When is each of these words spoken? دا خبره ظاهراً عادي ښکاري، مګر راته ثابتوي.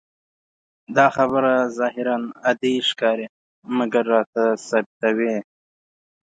دا 0.95 1.07
خبره 1.15 1.53
ظاهراً 1.79 2.17
عادي 2.45 2.73
ښکاري، 2.89 3.27
مګر 3.77 4.03
راته 4.15 4.43
ثابتوي. 4.67 5.35